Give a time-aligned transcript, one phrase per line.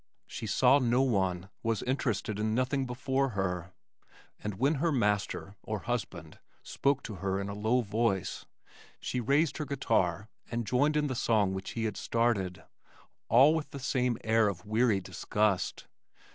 [0.25, 3.71] She saw no one, was interested in nothing before her
[4.43, 8.45] and when her master, or husband, spoke to her in a low voice,
[8.99, 12.63] she raised her guitar and joined in the song which he had started,
[13.29, 15.85] all with the same air of weary disgust.